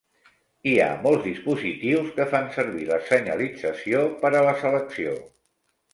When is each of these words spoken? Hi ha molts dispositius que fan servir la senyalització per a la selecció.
Hi 0.69 0.71
ha 0.85 0.87
molts 1.01 1.23
dispositius 1.27 2.09
que 2.17 2.27
fan 2.33 2.49
servir 2.57 2.87
la 2.93 2.99
senyalització 3.11 4.03
per 4.25 4.33
a 4.37 4.43
la 4.51 4.57
selecció. 4.65 5.15